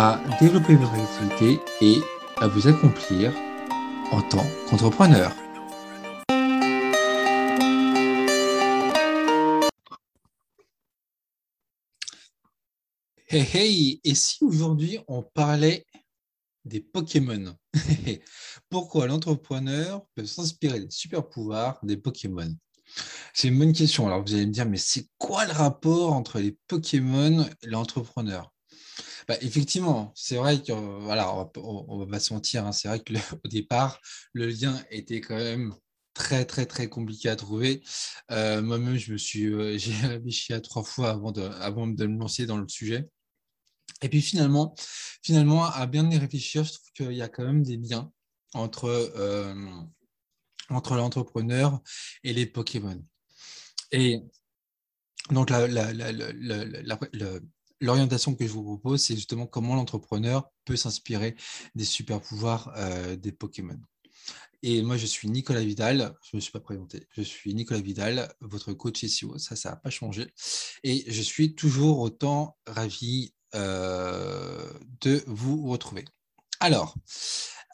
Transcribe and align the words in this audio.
à 0.00 0.20
développer 0.38 0.76
votre 0.76 0.94
activité 0.94 1.60
et 1.80 2.00
à 2.36 2.46
vous 2.46 2.68
accomplir 2.68 3.34
en 4.12 4.22
tant 4.22 4.46
qu'entrepreneur. 4.70 5.34
Hey 13.28 13.44
hey, 13.52 14.00
et 14.04 14.14
si 14.14 14.44
aujourd'hui 14.44 15.00
on 15.08 15.24
parlait 15.24 15.84
des 16.64 16.78
Pokémon? 16.78 17.56
Pourquoi 18.70 19.08
l'entrepreneur 19.08 20.06
peut 20.14 20.26
s'inspirer 20.26 20.78
des 20.78 20.90
super 20.90 21.28
pouvoirs 21.28 21.80
des 21.82 21.96
Pokémon? 21.96 22.54
C'est 23.34 23.48
une 23.48 23.58
bonne 23.58 23.72
question. 23.72 24.06
Alors 24.06 24.22
vous 24.24 24.32
allez 24.32 24.46
me 24.46 24.52
dire, 24.52 24.66
mais 24.66 24.78
c'est 24.78 25.08
quoi 25.18 25.44
le 25.44 25.52
rapport 25.52 26.12
entre 26.12 26.38
les 26.38 26.56
Pokémon 26.68 27.44
et 27.62 27.66
l'entrepreneur? 27.66 28.52
Bah, 29.28 29.36
effectivement, 29.42 30.12
c'est 30.16 30.36
vrai 30.36 30.62
que 30.62 30.72
voilà, 30.72 31.34
on, 31.56 31.98
va 31.98 32.06
pas 32.06 32.18
se 32.20 32.32
mentir, 32.32 32.66
hein, 32.66 32.72
c'est 32.72 32.88
vrai 32.88 33.00
que 33.00 33.12
au 33.44 33.48
départ, 33.48 34.00
le 34.32 34.48
lien 34.48 34.82
était 34.90 35.20
quand 35.20 35.36
même 35.36 35.74
très 36.14 36.44
très 36.46 36.66
très 36.66 36.88
compliqué 36.88 37.28
à 37.28 37.36
trouver. 37.36 37.82
Euh, 38.30 38.62
moi-même, 38.62 38.96
je 38.96 39.12
me 39.12 39.18
suis, 39.18 39.46
euh, 39.46 39.78
j'ai 39.78 39.92
réfléchi 40.06 40.52
à 40.54 40.60
trois 40.60 40.82
fois 40.82 41.10
avant 41.10 41.32
de, 41.32 42.06
me 42.06 42.18
lancer 42.18 42.46
dans 42.46 42.58
le 42.58 42.68
sujet. 42.68 43.08
Et 44.02 44.08
puis 44.08 44.22
finalement, 44.22 44.74
finalement, 45.22 45.64
à 45.66 45.86
bien 45.86 46.10
y 46.10 46.18
réfléchir, 46.18 46.64
je 46.64 46.72
trouve 46.74 46.92
qu'il 46.94 47.12
y 47.12 47.22
a 47.22 47.28
quand 47.28 47.44
même 47.44 47.62
des 47.62 47.76
liens 47.76 48.12
entre, 48.54 48.86
euh, 48.86 49.54
entre 50.70 50.94
l'entrepreneur 50.96 51.80
et 52.24 52.32
les 52.32 52.46
Pokémon. 52.46 53.04
Et 53.92 54.22
donc 55.30 55.50
la, 55.50 55.66
l'orientation 57.80 58.34
que 58.34 58.46
je 58.46 58.52
vous 58.52 58.62
propose, 58.62 59.02
c'est 59.02 59.14
justement 59.14 59.46
comment 59.46 59.74
l'entrepreneur 59.74 60.50
peut 60.64 60.76
s'inspirer 60.76 61.36
des 61.74 61.84
super 61.84 62.20
pouvoirs 62.20 62.72
euh, 62.76 63.16
des 63.16 63.32
Pokémon. 63.32 63.78
Et 64.62 64.82
moi, 64.82 64.96
je 64.96 65.06
suis 65.06 65.28
Nicolas 65.28 65.62
Vidal. 65.62 66.14
Je 66.22 66.30
ne 66.34 66.38
me 66.38 66.40
suis 66.40 66.50
pas 66.50 66.60
présenté. 66.60 67.06
Je 67.12 67.22
suis 67.22 67.54
Nicolas 67.54 67.80
Vidal, 67.80 68.32
votre 68.40 68.72
coach 68.72 69.04
SEO. 69.04 69.38
Ça, 69.38 69.54
ça 69.54 69.70
n'a 69.70 69.76
pas 69.76 69.90
changé. 69.90 70.32
Et 70.82 71.04
je 71.06 71.22
suis 71.22 71.54
toujours 71.54 72.00
autant 72.00 72.56
ravi 72.66 73.32
euh, 73.54 74.68
de 75.00 75.22
vous 75.28 75.68
retrouver. 75.68 76.04
Alors, 76.58 76.96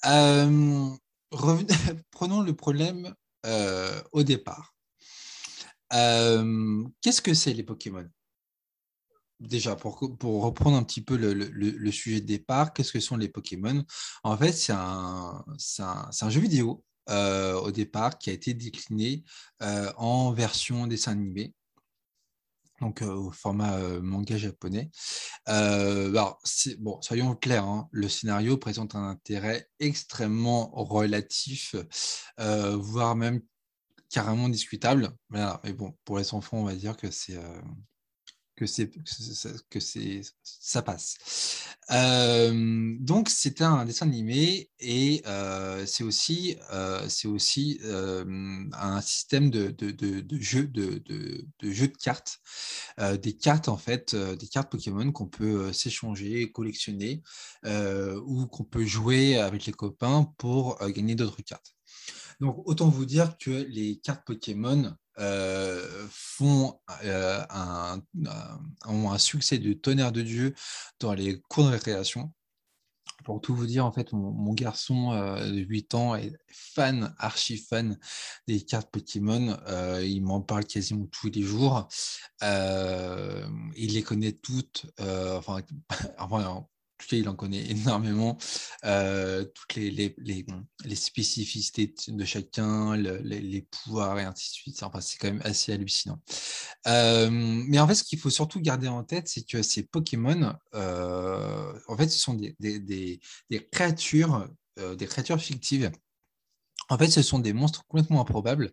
euh, 0.05 0.91
prenons 2.11 2.43
le 2.43 2.55
problème 2.55 3.15
au 4.13 4.23
départ. 4.23 4.75
Qu'est-ce 5.91 7.23
que 7.23 7.35
c'est 7.35 7.55
les 7.55 7.63
Pokémon? 7.63 8.09
Déjà, 9.49 9.77
pour, 9.77 9.99
reprendre 10.43 10.77
un 10.77 10.83
petit 10.83 11.03
peu 11.03 11.17
le, 11.17 11.91
sujet 11.91 12.21
de 12.21 12.27
départ, 12.27 12.73
qu'est-ce 12.73 12.93
que 12.93 13.01
sont 13.01 13.17
les 13.17 13.29
Pokémon? 13.29 13.85
En 14.23 14.37
fait, 14.37 14.53
c'est 14.53 14.73
un, 14.73 15.45
jeu 16.29 16.41
vidéo 16.41 16.85
euh, 17.11 17.55
au 17.55 17.71
départ 17.71 18.19
qui 18.19 18.31
a 18.31 18.33
été 18.33 18.55
décliné 18.55 19.25
euh, 19.63 19.93
en 19.97 20.33
version 20.33 20.87
dessin 20.87 21.13
animé. 21.13 21.55
Donc, 22.81 23.03
euh, 23.03 23.15
au 23.15 23.31
format 23.31 23.79
manga 24.01 24.37
japonais. 24.37 24.91
bon, 25.47 27.01
soyons 27.01 27.35
clairs, 27.37 27.65
hein, 27.65 27.89
le 27.93 28.09
scénario 28.09 28.57
présente 28.57 28.95
un 28.95 29.09
intérêt 29.09 29.69
extrêmement 29.79 30.71
relatif, 30.75 31.77
voire 32.39 33.17
même 33.17 33.41
carrément 34.11 34.49
discutable. 34.49 35.11
Mais 35.31 35.73
bon, 35.73 35.97
pour 36.05 36.19
les 36.19 36.35
enfants, 36.35 36.59
on 36.59 36.65
va 36.65 36.75
dire 36.75 36.97
que 36.97 37.11
c'est 37.11 37.39
que 38.57 38.67
c'est 38.67 38.91
que 39.71 39.81
c'est 39.81 40.23
ça 40.43 40.83
passe. 40.83 41.17
donc 41.91 43.29
c'était 43.29 43.65
un 43.65 43.85
dessin 43.85 44.07
animé 44.07 44.71
et 44.79 45.23
c'est 45.87 46.05
aussi 46.05 46.57
c'est 47.09 47.29
aussi 47.29 47.81
un 47.85 49.01
système 49.01 49.51
de, 49.51 49.69
de, 49.71 49.91
de, 49.91 50.41
jeu 50.41 50.67
de, 50.67 51.03
de, 51.07 51.71
jeu 51.71 51.89
de 51.89 51.97
cartes, 51.97 52.41
des 53.23 53.37
cartes 53.37 53.69
en 53.69 53.77
fait, 53.77 54.15
des 54.15 54.49
cartes 54.49 54.71
Pokémon 54.71 55.11
qu'on 55.13 55.27
peut 55.29 55.73
s'échanger, 55.73 56.53
collectionner 56.53 57.23
ou 57.65 58.47
qu'on 58.47 58.65
peut 58.65 58.85
jouer 58.85 59.39
avec 59.39 59.67
les 59.67 59.73
copains 59.73 60.33
pour 60.39 60.79
gagner 60.91 61.15
d'autres 61.15 61.43
cartes. 61.43 61.75
Donc 62.41 62.63
autant 62.67 62.89
vous 62.89 63.05
dire 63.07 63.37
que 63.39 63.51
les 63.51 63.97
cartes 63.99 64.25
Pokémon 64.27 64.95
euh, 65.19 66.07
font 66.11 66.81
euh, 67.05 67.45
un, 67.51 68.03
ont 68.87 69.11
un 69.11 69.19
succès 69.19 69.59
de 69.59 69.73
tonnerre 69.73 70.13
de 70.13 70.23
Dieu 70.23 70.55
dans 70.99 71.15
les 71.15 71.41
cours 71.49 71.65
de 71.65 71.71
récréation. 71.71 72.33
Pour 73.25 73.41
tout 73.41 73.55
vous 73.55 73.67
dire, 73.67 73.87
en 73.87 73.93
fait, 73.93 74.13
mon, 74.13 74.53
garçon 74.53 75.13
euh, 75.13 75.47
de 75.51 75.61
8 75.61 75.95
ans 75.95 76.15
est 76.15 76.37
fan, 76.49 77.15
archi 77.19 77.57
fan 77.57 77.99
des 78.49 78.61
cartes 78.61 78.91
Pokémon. 78.91 79.57
il 80.03 80.21
m'en 80.23 80.43
parle 80.43 80.67
quasiment 80.67 81.07
tous 81.07 81.31
les 81.31 81.43
jours. 81.43 81.89
il 82.43 83.95
les 83.95 84.03
connaît 84.03 84.33
toutes. 84.33 84.87
enfin, 84.99 85.63
enfin, 86.19 86.67
il 87.13 87.29
en 87.29 87.35
connaît 87.35 87.65
énormément, 87.71 88.39
euh, 88.85 89.45
toutes 89.45 89.77
les, 89.77 90.15
spécificités 90.95 91.95
de 92.09 92.25
chacun, 92.25 92.97
les, 92.97 93.67
pouvoirs 93.71 94.19
et 94.19 94.25
ainsi 94.25 94.51
de 94.51 94.55
suite. 94.55 94.83
Enfin, 94.83 95.01
c'est 95.01 95.19
quand 95.19 95.29
même 95.29 95.43
assez 95.45 95.73
hallucinant. 95.73 96.21
Euh, 96.87 97.29
mais 97.31 97.79
en 97.79 97.87
fait, 97.87 97.95
ce 97.95 98.05
qu'il 98.05 98.19
faut 98.19 98.31
surtout 98.31 98.61
garder 98.61 98.89
en 98.89 99.05
tête, 99.05 99.29
c'est 99.29 99.47
que 99.47 99.63
ces 99.63 99.85
Pokémon, 99.85 100.55
euh, 100.75 101.73
en 101.89 101.97
fait, 101.97 102.09
ce 102.09 102.19
sont 102.19 102.35
des 102.35 103.21
créatures, 103.73 104.49
des 104.77 105.07
créatures 105.07 105.41
fictives. 105.41 105.91
En 106.89 106.99
fait, 106.99 107.09
ce 107.09 107.23
sont 107.23 107.39
des 107.39 107.53
monstres 107.53 107.85
complètement 107.87 108.21
improbables. 108.21 108.73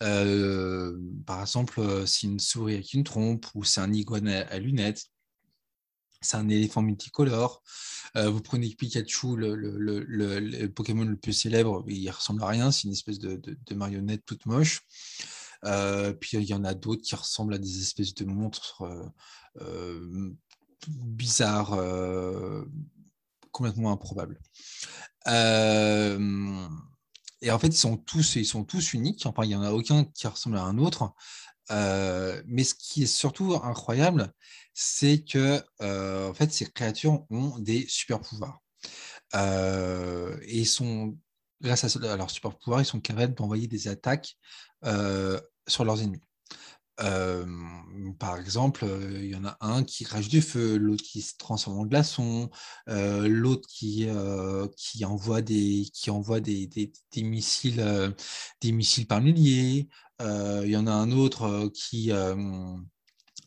par 0.00 1.40
exemple, 1.40 2.04
c'est 2.06 2.26
une 2.26 2.40
souris 2.40 2.74
avec 2.74 2.92
une 2.92 3.04
trompe 3.04 3.46
ou 3.54 3.64
c'est 3.64 3.80
un 3.80 3.92
iguane 3.92 4.28
à 4.28 4.58
lunettes 4.58 5.06
c'est 6.24 6.36
un 6.36 6.48
éléphant 6.48 6.82
multicolore. 6.82 7.62
Euh, 8.16 8.30
vous 8.30 8.40
prenez 8.40 8.68
Pikachu, 8.68 9.36
le, 9.36 10.66
Pokémon 10.68 11.04
le 11.04 11.16
plus 11.16 11.32
célèbre, 11.32 11.84
il 11.88 12.08
ressemble 12.10 12.42
à 12.44 12.46
rien, 12.46 12.70
c'est 12.70 12.84
une 12.84 12.92
espèce 12.92 13.18
de, 13.18 13.74
marionnette 13.74 14.24
toute 14.24 14.46
moche. 14.46 14.82
Euh, 15.64 16.12
puis 16.12 16.36
il 16.36 16.44
y 16.44 16.54
en 16.54 16.64
a 16.64 16.74
d'autres 16.74 17.02
qui 17.02 17.14
ressemblent 17.14 17.54
à 17.54 17.58
des 17.58 17.80
espèces 17.80 18.14
de 18.14 18.24
monstres 18.24 18.84
euh, 19.60 20.30
bizarres, 20.88 21.76
complètement 23.50 23.92
improbables. 23.92 24.38
et 25.26 25.30
en 27.50 27.58
fait, 27.58 27.68
ils 27.68 27.76
sont 27.76 27.96
tous, 27.96 28.36
ils 28.36 28.46
sont 28.46 28.64
tous 28.64 28.92
uniques. 28.92 29.26
Enfin, 29.26 29.44
il 29.44 29.48
n'y 29.48 29.56
en 29.56 29.62
a 29.62 29.72
aucun 29.72 30.04
qui 30.04 30.26
ressemble 30.28 30.58
à 30.58 30.62
un 30.62 30.78
autre. 30.78 31.14
Mais 31.70 32.64
ce 32.64 32.74
qui 32.74 33.04
est 33.04 33.06
surtout 33.06 33.58
incroyable, 33.62 34.32
c'est 34.72 35.24
que 35.24 35.62
en 35.80 36.34
fait, 36.34 36.52
ces 36.52 36.66
créatures 36.66 37.24
ont 37.30 37.58
des 37.58 37.86
super 37.88 38.20
pouvoirs. 38.20 38.60
et 40.42 40.64
sont, 40.64 41.16
grâce 41.60 41.96
à, 41.96 42.16
leurs 42.16 42.30
super 42.30 42.56
pouvoirs, 42.58 42.82
ils 42.82 42.86
sont 42.86 43.00
capables 43.00 43.34
d'envoyer 43.34 43.66
des 43.66 43.88
attaques 43.88 44.36
sur 45.66 45.84
leurs 45.84 46.02
ennemis. 46.02 46.22
Par 46.96 48.38
exemple, 48.38 48.86
il 49.14 49.26
y 49.26 49.34
en 49.34 49.44
a 49.44 49.56
un 49.60 49.82
qui 49.82 50.04
crache 50.04 50.28
du 50.28 50.42
feu, 50.42 50.76
l'autre 50.76 51.02
qui 51.02 51.22
se 51.22 51.36
transforme 51.36 51.78
en 51.78 51.86
glaçon, 51.86 52.50
l'autre 52.86 53.68
qui, 53.68 54.06
qui 54.76 55.04
envoie 55.04 55.42
des, 55.42 55.86
qui 55.92 56.10
envoie 56.10 56.40
des, 56.40 56.66
des, 56.66 57.22
missiles, 57.22 58.14
des 58.60 58.72
missiles 58.72 59.06
par 59.06 59.20
milliers. 59.20 59.88
il 60.20 60.68
y 60.68 60.76
en 60.76 60.86
a 60.86 60.92
un 60.92 61.10
autre 61.10 61.70
qui, 61.74 62.12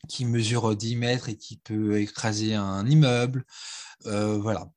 qui 0.07 0.25
mesure 0.25 0.75
10 0.75 0.95
mètres 0.95 1.29
et 1.29 1.37
qui 1.37 1.57
peut 1.57 1.99
écraser 1.99 2.53
un 2.53 2.85
immeuble. 2.87 3.45
Voilà. 4.03 4.69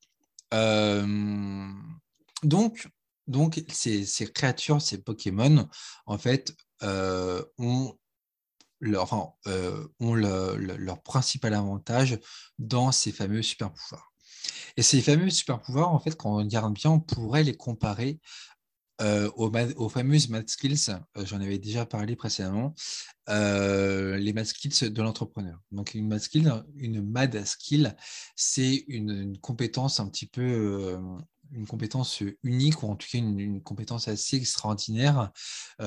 Donc, 2.43 2.89
donc 3.27 3.63
ces, 3.69 4.05
créatures, 4.33 4.83
ces 4.83 5.03
Pokémon, 5.03 5.69
en 6.07 6.19
fait, 6.19 6.55
euh, 8.83 9.89
ont, 10.01 10.15
leur, 10.15 10.57
leur 10.57 11.03
principal 11.03 11.55
avantage 11.55 12.19
dans 12.59 12.93
ces 12.93 13.13
fameux 13.13 13.43
super 13.43 13.73
pouvoirs. 13.73 14.13
Et 14.77 14.83
ces 14.83 15.03
fameux 15.03 15.31
super 15.31 15.61
pouvoirs, 15.61 15.93
en 15.93 16.01
fait, 16.01 16.17
quand 16.17 16.33
on 16.33 16.37
regarde 16.37 16.73
bien, 16.75 16.93
on 16.93 17.01
pourrait 17.01 17.43
les 17.43 17.57
comparer 17.57 18.21
euh, 19.03 19.31
aux, 19.37 19.89
fameuses 19.89 20.29
mad 20.29 20.49
skills, 20.49 20.91
euh, 21.17 21.25
j'en 21.25 21.41
avais 21.41 21.59
déjà 21.59 21.87
parlé 21.87 22.17
précédemment, 22.17 22.75
les 23.29 24.33
mad 24.35 24.45
skills 24.45 24.91
de 24.91 25.03
l'entrepreneur. 25.03 25.59
Donc 25.71 25.95
une 25.95 26.09
mad 26.09 26.21
skill, 26.21 26.53
une 26.77 27.03
mad 27.03 27.45
skill, 27.47 27.97
c'est 28.37 28.85
une, 28.89 29.39
compétence 29.39 30.01
un 30.01 30.09
petit 30.09 30.27
peu, 30.27 30.99
une 31.53 31.67
compétence 31.67 32.23
unique 32.43 32.83
ou 32.83 32.89
en 32.89 32.97
tout 32.97 33.09
cas 33.11 33.19
une, 33.19 33.63
compétence 33.63 34.09
assez 34.09 34.37
extraordinaire. 34.37 35.31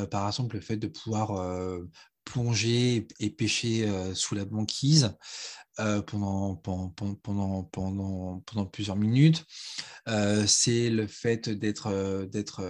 par 0.09 0.27
exemple, 0.27 0.55
le 0.55 0.61
fait 0.61 0.77
de 0.77 0.87
pouvoir 0.87 1.79
plonger 2.25 3.07
et 3.19 3.29
pêcher 3.29 3.89
sous 4.13 4.35
la 4.35 4.45
banquise. 4.45 5.15
pendant, 6.07 6.55
pendant, 6.55 8.67
plusieurs 8.71 8.95
minutes. 8.95 9.45
c'est 10.47 10.89
le 10.89 11.07
fait 11.07 11.49
d'être 11.49 12.25
d'être 12.31 12.61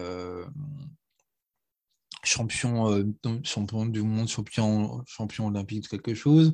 champion, 2.24 3.14
champion 3.44 3.86
du 3.86 4.02
monde, 4.02 4.28
champion, 4.28 5.04
champion 5.06 5.48
olympique 5.48 5.84
de 5.84 5.88
quelque 5.88 6.14
chose, 6.14 6.54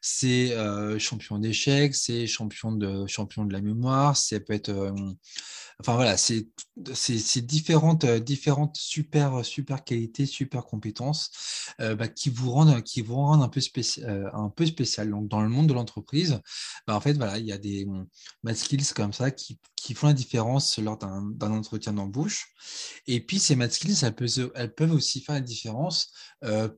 c'est 0.00 0.54
champion 0.98 1.38
d'échecs, 1.38 1.94
c'est 1.94 2.26
champion 2.26 2.72
de, 2.72 3.06
champion 3.06 3.44
de 3.44 3.52
la 3.52 3.60
mémoire, 3.60 4.16
ça 4.16 4.38
peut 4.40 4.52
être 4.52 4.94
Enfin 5.80 5.94
voilà, 5.94 6.16
c'est 6.16 7.46
différentes, 7.46 8.02
euh, 8.02 8.18
différentes 8.18 8.76
super, 8.76 9.44
super 9.44 9.84
qualités, 9.84 10.26
super 10.26 10.64
compétences 10.64 11.30
euh, 11.80 11.94
bah, 11.94 12.08
qui, 12.08 12.30
vous 12.30 12.50
rendent, 12.50 12.82
qui 12.82 13.00
vous 13.00 13.14
rendent 13.14 13.42
un 13.44 13.48
peu, 13.48 13.60
spécial, 13.60 14.10
euh, 14.10 14.30
un 14.32 14.50
peu 14.50 14.66
spécial. 14.66 15.08
Donc 15.08 15.28
dans 15.28 15.40
le 15.40 15.48
monde 15.48 15.68
de 15.68 15.74
l'entreprise, 15.74 16.40
bah, 16.88 16.96
en 16.96 17.00
fait, 17.00 17.12
voilà, 17.12 17.38
il 17.38 17.46
y 17.46 17.52
a 17.52 17.58
des 17.58 17.86
mad 18.42 18.56
skills 18.56 18.92
comme 18.94 19.12
ça 19.12 19.30
qui, 19.30 19.60
qui 19.80 19.94
font 19.94 20.08
la 20.08 20.12
différence 20.12 20.78
lors 20.78 20.98
d'un 20.98 21.52
entretien 21.52 21.92
d'embauche. 21.92 22.52
Et 23.06 23.20
puis 23.20 23.38
ces 23.38 23.56
mad 23.56 23.72
skills, 23.72 24.04
elles 24.54 24.74
peuvent, 24.74 24.92
aussi 24.92 25.20
faire 25.20 25.34
la 25.34 25.40
différence 25.40 26.12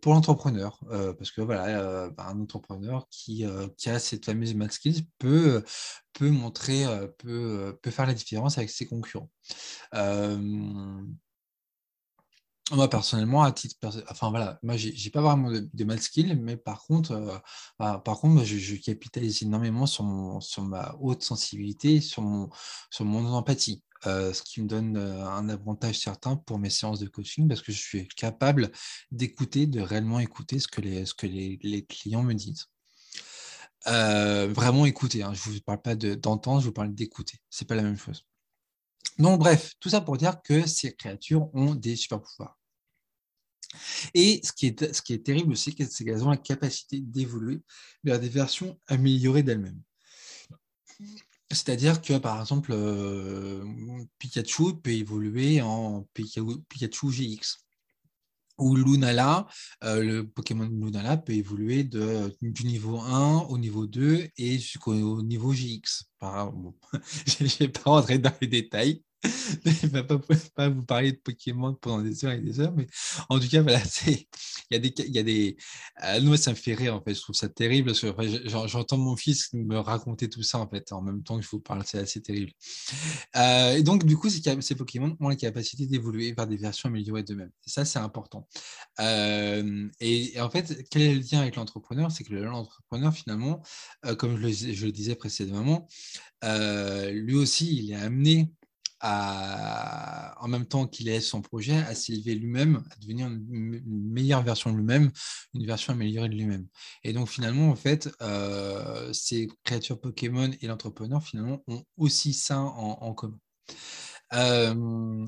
pour 0.00 0.14
l'entrepreneur. 0.14 0.80
parce 1.18 1.30
que 1.30 1.40
voilà, 1.40 2.10
bah, 2.10 2.26
un 2.28 2.40
entrepreneur 2.40 3.06
qui, 3.10 3.44
a 3.44 3.98
cette 3.98 4.24
fameuse 4.24 4.54
mad 4.54 4.72
skills 4.72 5.06
peut 5.18 5.62
montrer, 6.20 6.84
peut 7.18 7.90
faire 7.90 8.06
la 8.06 8.14
différence 8.14 8.58
avec 8.58 8.70
ses 8.70 8.86
concurrents. 8.86 9.30
Moi 12.72 12.88
personnellement, 12.88 13.42
à 13.42 13.52
titre, 13.52 13.76
enfin 14.10 14.30
voilà, 14.30 14.58
moi 14.62 14.76
j'ai 14.76 15.10
pas 15.10 15.20
vraiment 15.20 15.50
de, 15.50 15.84
mal 15.84 16.00
skill, 16.00 16.38
mais 16.40 16.56
par 16.56 16.82
contre, 16.84 17.42
bah, 17.78 18.00
par 18.04 18.18
contre, 18.20 18.44
je, 18.44 18.76
capitalise 18.76 19.42
énormément 19.42 19.86
sur, 19.86 20.04
sur 20.40 20.62
ma 20.62 20.94
haute 21.00 21.22
sensibilité, 21.22 22.00
sur 22.00 22.22
mon, 22.22 22.50
sur 22.90 23.04
mon 23.04 23.26
empathie. 23.32 23.82
ce 24.04 24.42
qui 24.42 24.62
me 24.62 24.68
donne 24.68 24.96
un 24.96 25.48
avantage 25.48 25.98
certain 25.98 26.36
pour 26.36 26.58
mes 26.58 26.70
séances 26.70 27.00
de 27.00 27.08
coaching 27.08 27.48
parce 27.48 27.62
que 27.62 27.72
je 27.72 27.80
suis 27.80 28.08
capable 28.08 28.70
d'écouter, 29.10 29.66
de 29.66 29.80
réellement 29.80 30.20
écouter 30.20 30.58
ce 30.60 30.68
que 30.68 30.80
les, 30.80 31.06
ce 31.06 31.14
que 31.14 31.26
les, 31.26 31.58
les 31.62 31.84
clients 31.84 32.22
me 32.22 32.34
disent. 32.34 32.66
Euh, 33.86 34.48
vraiment 34.52 34.84
écouter. 34.86 35.22
Hein. 35.22 35.32
Je 35.34 35.48
ne 35.48 35.54
vous 35.54 35.60
parle 35.62 35.80
pas 35.80 35.94
d'entendre, 35.94 36.60
je 36.60 36.66
vous 36.66 36.72
parle 36.72 36.94
d'écouter. 36.94 37.38
Ce 37.48 37.64
n'est 37.64 37.66
pas 37.66 37.74
la 37.74 37.82
même 37.82 37.96
chose. 37.96 38.26
Donc, 39.18 39.38
bref, 39.40 39.74
tout 39.80 39.88
ça 39.88 40.00
pour 40.00 40.16
dire 40.16 40.42
que 40.42 40.66
ces 40.66 40.94
créatures 40.94 41.54
ont 41.54 41.74
des 41.74 41.96
super 41.96 42.20
pouvoirs. 42.20 42.58
Et 44.14 44.40
ce 44.42 44.52
qui 44.52 44.66
est, 44.66 44.92
ce 44.92 45.02
qui 45.02 45.12
est 45.12 45.24
terrible 45.24 45.52
aussi, 45.52 45.74
c'est 45.78 46.04
qu'elles 46.04 46.24
ont 46.24 46.30
la 46.30 46.36
capacité 46.36 47.00
d'évoluer 47.00 47.60
vers 48.04 48.18
des 48.18 48.28
versions 48.28 48.78
améliorées 48.88 49.42
d'elles-mêmes. 49.42 49.80
C'est-à-dire 51.52 52.00
que, 52.00 52.18
par 52.18 52.40
exemple, 52.40 52.70
euh, 52.72 53.64
Pikachu 54.18 54.80
peut 54.80 54.92
évoluer 54.92 55.60
en 55.60 56.06
Pikachu 56.14 57.08
GX 57.10 57.64
où 58.60 58.76
Lunala, 58.76 59.46
euh, 59.84 60.02
le 60.02 60.28
Pokémon 60.28 60.68
Lunala 60.68 61.16
peut 61.16 61.32
évoluer 61.32 61.82
de, 61.82 62.36
du 62.42 62.66
niveau 62.66 63.00
1 63.00 63.46
au 63.48 63.58
niveau 63.58 63.86
2 63.86 64.28
et 64.36 64.58
jusqu'au 64.58 65.22
niveau 65.22 65.52
GX. 65.52 66.04
Je 67.26 67.44
ne 67.44 67.48
vais 67.58 67.68
pas 67.68 67.90
rentrer 67.90 68.18
dans 68.18 68.32
les 68.40 68.46
détails, 68.46 69.02
je 69.22 69.86
ne 69.86 69.90
vais 69.90 70.04
pas, 70.54 70.68
vous 70.68 70.82
parler 70.82 71.12
de 71.12 71.18
Pokémon 71.18 71.74
pendant 71.74 72.02
des 72.02 72.24
heures 72.24 72.32
et 72.32 72.40
des 72.40 72.60
heures, 72.60 72.72
mais 72.74 72.86
en 73.28 73.38
tout 73.38 73.48
cas, 73.48 73.60
voilà, 73.60 73.80
il 74.06 74.26
y 74.70 74.74
a 74.74 74.78
des. 74.78 74.94
Il 74.98 75.14
y 75.14 75.18
a 75.18 75.22
des 75.22 75.56
euh, 76.04 76.36
ça 76.36 76.52
me 76.52 76.56
fait 76.56 76.74
rire, 76.74 76.94
en 76.94 77.02
fait. 77.02 77.14
Je 77.14 77.20
trouve 77.20 77.36
ça 77.36 77.48
terrible 77.48 77.88
parce 77.88 78.00
que 78.00 78.66
j'entends 78.66 78.96
mon 78.96 79.16
fils 79.16 79.52
me 79.52 79.78
raconter 79.78 80.28
tout 80.30 80.42
ça, 80.42 80.58
en 80.58 80.68
fait, 80.68 80.92
en 80.92 81.02
même 81.02 81.22
temps 81.22 81.36
que 81.38 81.44
je 81.44 81.50
vous 81.50 81.60
parle. 81.60 81.82
C'est 81.84 81.98
assez 81.98 82.22
terrible. 82.22 82.52
Euh, 83.36 83.76
et 83.76 83.82
donc, 83.82 84.04
du 84.06 84.16
coup, 84.16 84.30
ces, 84.30 84.74
Pokémon 84.74 85.16
ont 85.20 85.28
la 85.28 85.36
capacité 85.36 85.86
d'évoluer 85.86 86.32
vers 86.32 86.46
des 86.46 86.56
versions 86.56 86.88
améliorées 86.88 87.22
d'eux-mêmes. 87.22 87.52
Ça, 87.66 87.84
c'est 87.84 87.98
important. 87.98 88.48
Euh, 89.00 89.88
et, 90.00 90.40
en 90.40 90.48
fait, 90.48 90.84
quel 90.90 91.02
est 91.02 91.14
le 91.14 91.20
lien 91.20 91.40
avec 91.40 91.56
l'entrepreneur? 91.56 92.10
C'est 92.10 92.24
que 92.24 92.34
l'entrepreneur, 92.34 93.12
finalement, 93.12 93.62
comme 94.16 94.36
je 94.38 94.42
le, 94.42 94.74
je 94.74 94.86
le, 94.86 94.92
disais 94.92 95.14
précédemment, 95.14 95.88
lui 96.42 97.34
aussi, 97.34 97.84
il 97.84 97.92
est 97.92 97.96
amené 97.96 98.50
en 99.02 100.48
même 100.48 100.66
temps 100.66 100.86
qu'il 100.86 101.08
ait 101.08 101.20
son 101.20 101.40
projet, 101.40 101.76
à 101.76 101.94
s'élever 101.94 102.34
lui-même, 102.34 102.82
à 102.90 102.96
devenir 102.96 103.28
une, 103.28 103.82
meilleure 103.84 104.42
version 104.42 104.72
de 104.72 104.76
lui-même, 104.76 105.10
une 105.54 105.66
version 105.66 105.92
améliorée 105.92 106.28
de 106.28 106.34
lui-même. 106.34 106.66
Et 107.04 107.12
donc 107.12 107.28
finalement, 107.28 107.70
en 107.70 107.76
fait, 107.76 108.10
euh, 108.20 109.12
ces 109.12 109.48
créatures 109.64 110.00
Pokémon 110.00 110.50
et 110.60 110.66
l'entrepreneur, 110.66 111.22
finalement, 111.22 111.62
ont 111.66 111.84
aussi 111.96 112.34
ça 112.34 112.58
en, 112.60 113.14
commun. 113.14 113.38
Euh, 114.32 115.26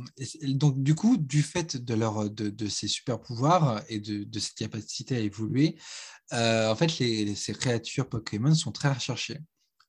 donc 0.49 0.81
du 0.83 0.95
coup, 0.95 1.17
du 1.17 1.43
fait 1.43 1.77
de, 1.77 1.95
leur, 1.95 2.31
de, 2.31 2.69
ces 2.69 2.89
super 2.89 3.21
pouvoirs 3.21 3.83
et 3.89 3.99
de, 4.01 4.39
cette 4.39 4.55
capacité 4.55 5.17
à 5.17 5.21
évoluer, 5.21 5.79
euh, 6.33 6.71
en 6.71 6.77
fait, 6.77 6.89
ces 6.89 7.55
créatures 7.55 8.09
Pokémon 8.09 8.55
sont 8.55 8.73
très 8.73 8.93
recherchées. 8.93 9.39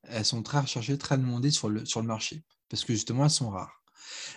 Elles 0.03 0.25
sont 0.25 0.43
très 0.43 0.59
recherchées, 0.59 0.97
très 0.97 1.17
demandées 1.17 1.51
sur 1.51 1.69
le, 1.69 1.85
sur 1.85 2.01
le 2.01 2.07
marché 2.07 2.43
parce 2.73 2.85
que 2.85 2.93
justement, 2.93 3.25
elles 3.25 3.29
sont 3.29 3.51
rares. 3.51 3.83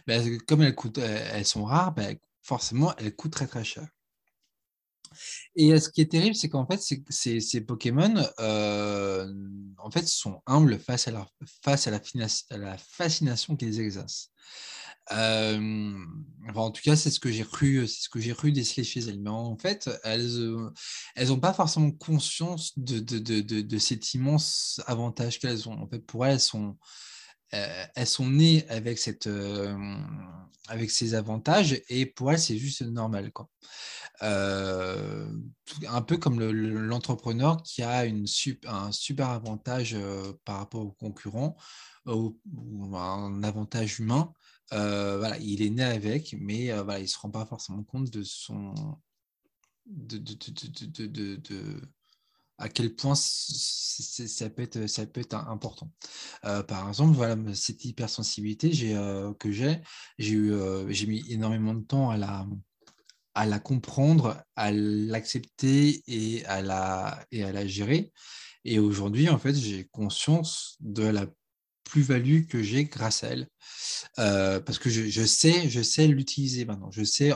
Ben, 0.07 0.39
comme 0.47 0.61
elles, 0.61 0.75
coûtent, 0.75 0.99
elles 0.99 1.47
sont 1.47 1.65
rares, 1.65 1.95
ben, 1.95 2.19
forcément, 2.43 2.95
elles 2.99 3.17
coûtent 3.17 3.33
très 3.33 3.47
très 3.47 3.65
cher. 3.65 3.89
Et 5.55 5.81
ce 5.81 5.89
qui 5.89 6.03
est 6.03 6.11
terrible, 6.11 6.37
c'est 6.37 6.51
qu'en 6.51 6.67
fait, 6.67 6.79
ces, 7.09 7.61
Pokémon, 7.63 8.15
en 9.79 9.91
fait, 9.91 10.07
sont 10.07 10.43
humbles 10.45 10.79
face 10.79 11.09
à, 11.09 11.13
la, 11.13 12.77
fascination 12.77 13.57
qu'ils 13.57 13.81
exercent. 13.81 14.31
en 15.11 16.71
tout 16.73 16.83
cas, 16.83 16.95
c'est 16.95 17.11
ce 17.11 17.21
que 17.21 17.33
j'ai 17.33 17.45
cru, 17.45 17.89
c'est 17.89 18.03
ce 18.03 18.11
que 18.11 18.21
j'ai 18.21 18.35
cru 18.35 18.53
déceler 18.53 18.85
chez 18.85 19.01
elles. 19.01 19.19
Mais 19.19 19.31
en 19.31 19.57
fait, 19.57 19.89
elles, 20.05 20.73
n'ont 21.27 21.41
pas 21.41 21.55
forcément 21.55 21.91
conscience 21.91 22.79
de, 22.79 23.79
cet 23.79 24.13
immense 24.13 24.83
avantage 24.87 25.39
qu'elles 25.39 25.71
ont. 25.71 25.81
En 25.81 25.89
fait, 25.89 26.01
pour 26.01 26.27
elles, 26.27 26.35
elles 26.35 26.41
sont, 26.41 26.69
euh, 26.69 26.73
elles 27.51 28.07
sont 28.07 28.29
nées 28.29 28.69
avec, 28.69 28.99
cette, 28.99 29.27
euh, 29.27 29.77
avec 30.69 30.91
ces 30.91 31.15
avantages 31.15 31.81
et 31.89 32.07
pour 32.07 32.33
elles, 32.33 32.39
c'est 32.39 32.59
juste 32.59 32.83
normal. 32.83 33.33
Quoi. 33.33 33.49
Euh, 34.23 35.29
un 35.89 36.03
peu 36.03 36.17
comme 36.17 36.41
l'entrepreneur 36.41 37.63
qui 37.63 37.83
a 37.83 38.05
un 38.67 38.93
super 38.93 39.29
avantage 39.29 39.97
par 40.45 40.59
rapport 40.59 40.83
aux 40.83 40.93
concurrents 40.93 41.57
un 42.07 43.43
avantage 43.43 43.99
humain. 43.99 44.33
voilà, 44.71 45.37
il 45.39 45.63
est 45.63 45.71
né 45.71 45.83
avec, 45.83 46.35
mais 46.39 46.73
voilà, 46.73 46.99
il 47.01 47.03
ne 47.03 47.09
se 47.09 47.19
rend 47.19 47.31
pas 47.31 47.47
forcément 47.47 47.83
compte 47.83 48.11
de 48.11 48.23
son. 48.23 48.75
de, 49.87 50.19
de, 50.19 51.37
de 51.37 51.81
à 52.59 52.69
quel 52.69 52.95
point 52.95 53.15
ça 53.15 54.51
peut 54.51 54.63
être, 54.63 55.35
important. 55.35 55.91
Euh, 56.45 56.63
par 56.63 56.89
exemple, 56.89 57.15
voilà, 57.15 57.37
cette 57.55 57.85
hypersensibilité 57.85 58.71
euh, 58.95 59.33
que 59.35 59.53
j'ai, 59.53 59.81
j'ai 60.19 60.33
eu, 60.33 60.53
euh, 60.53 60.87
mis 61.07 61.25
énormément 61.31 61.75
de 61.75 61.85
temps 61.85 62.11
à 62.11 62.17
la, 62.17 63.59
comprendre, 63.59 64.43
à 64.55 64.73
l'accepter 64.73 66.03
et 66.07 66.45
à 66.47 66.63
la, 66.63 67.25
et 67.31 67.45
à 67.45 67.53
la 67.53 67.67
gérer. 67.67 68.13
Et 68.65 68.79
aujourd'hui, 68.79 69.29
en 69.29 69.39
fait, 69.39 69.55
j'ai 69.55 69.87
conscience 69.93 70.77
de 70.81 71.05
la 71.05 71.27
plus-value 71.85 72.47
que 72.47 72.63
j'ai 72.63 72.85
grâce 72.85 73.23
à 73.23 73.29
elle. 73.29 73.49
parce 74.17 74.79
que 74.79 74.91
je, 74.91 75.25
sais, 75.25 75.69
je 75.69 75.83
sais 75.83 76.07
l'utiliser 76.07 76.65
maintenant. 76.65 76.91
Je 76.91 77.05
sais, 77.05 77.33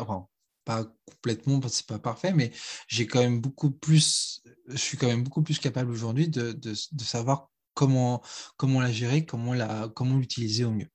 pas 0.64 0.84
complètement, 1.06 1.60
c'est 1.68 1.86
pas 1.86 1.98
parfait, 1.98 2.32
mais 2.32 2.52
j'ai 2.88 3.06
quand 3.06 3.20
même 3.20 3.40
beaucoup 3.40 3.70
plus, 3.70 4.42
je 4.68 4.76
suis 4.76 4.96
quand 4.96 5.06
même 5.06 5.22
beaucoup 5.22 5.42
plus 5.42 5.58
capable 5.58 5.90
aujourd'hui 5.90 6.28
de, 6.28 6.52
de, 6.52 6.74
savoir 7.04 7.50
comment, 7.74 8.22
comment 8.56 8.80
la 8.80 8.92
gérer, 8.92 9.24
comment 9.26 9.54
la, 9.54 9.90
comment 9.94 10.16
l'utiliser 10.16 10.64
au 10.64 10.70
mieux. 10.72 10.88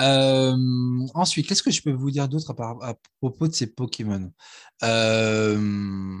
Euh, 0.00 1.06
ensuite, 1.14 1.46
qu'est-ce 1.48 1.62
que 1.62 1.70
je 1.70 1.82
peux 1.82 1.92
vous 1.92 2.10
dire 2.10 2.28
d'autre 2.28 2.54
à, 2.58 2.94
propos 3.20 3.48
de 3.48 3.54
ces 3.54 3.66
Pokémon? 3.66 4.32
Euh, 4.82 6.18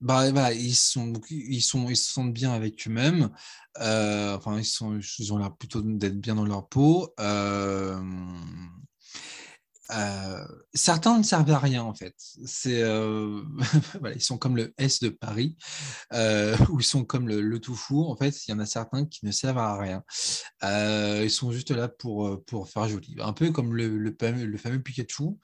bah, 0.00 0.52
ils, 0.52 0.76
sont, 0.76 1.12
ils, 1.30 1.62
sont, 1.62 1.88
ils 1.88 1.96
se 1.96 2.12
sentent 2.12 2.32
bien 2.32 2.52
avec 2.52 2.86
eux-mêmes. 2.86 3.30
Euh, 3.80 4.36
enfin, 4.36 4.58
ils, 4.58 4.64
sont, 4.64 5.00
ils 5.18 5.32
ont 5.32 5.38
l'air 5.38 5.56
plutôt 5.56 5.82
d'être 5.82 6.20
bien 6.20 6.36
dans 6.36 6.44
leur 6.44 6.68
peau. 6.68 7.14
Euh, 9.90 10.44
certains 10.74 11.18
ne 11.18 11.22
servent 11.22 11.50
à 11.50 11.58
rien 11.58 11.82
en 11.82 11.94
fait. 11.94 12.14
C'est, 12.44 12.82
euh, 12.82 13.42
ils 14.14 14.22
sont 14.22 14.38
comme 14.38 14.56
le 14.56 14.74
S 14.78 15.00
de 15.00 15.08
Paris, 15.08 15.56
euh, 16.12 16.56
ou 16.70 16.80
ils 16.80 16.84
sont 16.84 17.04
comme 17.04 17.28
le, 17.28 17.40
le 17.40 17.58
tout 17.58 17.74
fou. 17.74 18.04
En 18.04 18.16
fait, 18.16 18.46
il 18.46 18.50
y 18.50 18.54
en 18.54 18.58
a 18.58 18.66
certains 18.66 19.06
qui 19.06 19.24
ne 19.24 19.30
servent 19.30 19.58
à 19.58 19.78
rien. 19.78 20.02
Ils 21.22 21.30
sont 21.30 21.52
juste 21.52 21.70
là 21.70 21.88
pour, 21.88 22.44
pour 22.44 22.68
faire 22.68 22.88
joli. 22.88 23.16
Un 23.20 23.32
peu 23.32 23.50
comme 23.50 23.74
le, 23.74 23.98
le, 23.98 24.14
le 24.20 24.58
fameux 24.58 24.82
Pikachu. 24.82 25.38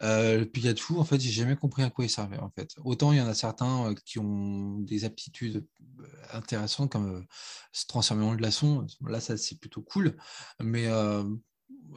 le 0.00 0.44
Pikachu, 0.44 0.94
en 0.96 1.04
fait, 1.04 1.20
j'ai 1.20 1.30
jamais 1.30 1.56
compris 1.56 1.82
à 1.82 1.90
quoi 1.90 2.04
il 2.04 2.10
servait. 2.10 2.38
En 2.38 2.50
fait, 2.50 2.70
autant 2.84 3.12
il 3.12 3.18
y 3.18 3.20
en 3.20 3.28
a 3.28 3.34
certains 3.34 3.94
qui 4.04 4.18
ont 4.18 4.78
des 4.80 5.04
aptitudes 5.04 5.66
intéressantes 6.32 6.92
comme 6.92 7.26
se 7.72 7.86
transformer 7.86 8.24
en 8.24 8.34
glaçon. 8.34 8.86
Là, 9.06 9.20
ça 9.20 9.36
c'est 9.36 9.58
plutôt 9.58 9.82
cool. 9.82 10.16
Mais 10.60 10.88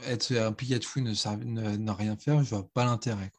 être 0.06 0.36
un 0.36 0.54
Pikachu 0.54 1.02
ne, 1.02 1.78
ne, 1.78 1.92
rien 1.92 2.18
faire, 2.18 2.44
je 2.44 2.50
vois 2.50 2.68
pas 2.74 2.86
l'intérêt. 2.86 3.32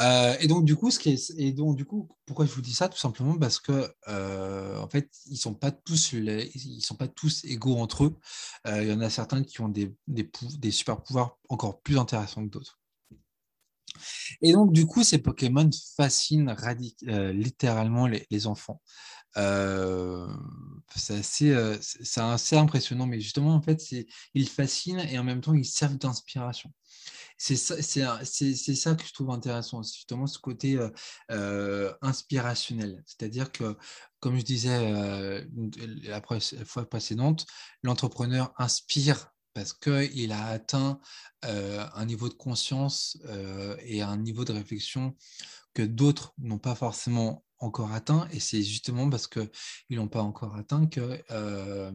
Euh, 0.00 0.36
et 0.40 0.46
donc 0.46 0.64
du 0.64 0.76
coup, 0.76 0.90
ce 0.90 0.98
qui 0.98 1.10
donc 1.52 1.76
du 1.76 1.84
coup, 1.84 2.08
pourquoi 2.24 2.46
je 2.46 2.52
vous 2.52 2.62
dis 2.62 2.74
ça? 2.74 2.88
Tout 2.88 2.98
simplement 2.98 3.36
parce 3.36 3.58
que 3.58 3.92
euh, 4.06 4.78
en 4.78 4.88
fait, 4.88 5.10
ils 5.26 5.36
sont 5.36 5.54
pas 5.54 5.72
tous 5.72 6.14
sont 6.80 6.94
pas 6.94 7.08
tous 7.08 7.44
égaux 7.44 7.78
entre 7.78 8.04
eux. 8.04 8.16
Euh, 8.66 8.82
il 8.84 8.88
y 8.88 8.92
en 8.92 9.00
a 9.00 9.10
certains 9.10 9.42
qui 9.42 9.60
ont 9.60 9.68
des 9.68 10.70
super 10.70 11.02
pouvoirs 11.02 11.38
encore 11.48 11.80
plus 11.82 11.98
intéressants 11.98 12.44
que 12.44 12.50
d'autres. 12.50 12.77
Et 14.42 14.52
donc 14.52 14.72
du 14.72 14.86
coup, 14.86 15.02
ces 15.02 15.18
Pokémon 15.18 15.68
fascinent 15.96 16.54
littéralement 17.02 18.06
les, 18.06 18.46
enfants. 18.46 18.80
Euh, 19.36 20.26
c'est 20.96 21.18
assez, 21.18 21.50
euh, 21.52 21.76
c'est 21.80 22.20
assez 22.20 22.56
impressionnant, 22.56 23.06
mais 23.06 23.20
justement, 23.20 23.54
en 23.54 23.62
fait, 23.62 23.82
ils 24.34 24.48
fascinent 24.48 25.00
et 25.00 25.18
en 25.18 25.24
même 25.24 25.40
temps, 25.40 25.54
ils 25.54 25.64
servent 25.64 25.98
d'inspiration. 25.98 26.72
C'est 27.36 27.56
ça, 27.56 27.80
ça 27.80 28.94
que 28.96 29.06
je 29.06 29.12
trouve 29.12 29.30
intéressant, 29.30 29.82
justement 29.82 30.26
ce 30.26 30.40
côté 30.40 30.76
euh, 31.30 31.92
inspirationnel. 32.02 33.02
C'est-à-dire 33.06 33.52
que, 33.52 33.76
comme 34.18 34.36
je 34.38 34.44
disais 34.44 35.46
la 36.02 36.20
fois 36.64 36.88
précédente, 36.90 37.46
l'entrepreneur 37.84 38.52
inspire 38.58 39.30
parce 39.58 39.72
qu'il 39.72 40.30
a 40.30 40.46
atteint 40.46 41.00
un 41.42 42.06
niveau 42.06 42.28
de 42.28 42.34
conscience 42.34 43.18
et 43.82 44.02
un 44.02 44.16
niveau 44.16 44.44
de 44.44 44.52
réflexion 44.52 45.16
que 45.74 45.82
d'autres 45.82 46.32
n'ont 46.38 46.58
pas 46.58 46.76
forcément 46.76 47.44
encore 47.58 47.92
atteint, 47.92 48.28
et 48.30 48.38
c'est 48.38 48.62
justement 48.62 49.10
parce 49.10 49.26
qu'ils 49.26 49.50
n'ont 49.90 50.06
pas 50.06 50.22
encore 50.22 50.54
atteint 50.54 50.86
que 50.86 51.20
euh, 51.32 51.90